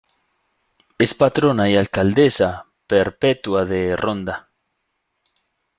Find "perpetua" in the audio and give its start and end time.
2.87-3.65